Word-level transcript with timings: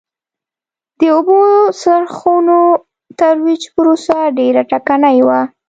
د 0.99 1.01
اوبو 1.15 1.39
څرخونو 1.81 2.59
ترویج 3.19 3.63
پروسه 3.75 4.17
ډېره 4.37 4.61
ټکنۍ 4.71 5.17
وه 5.27 5.41